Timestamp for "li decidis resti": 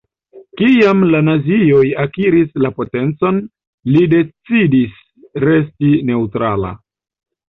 3.97-5.93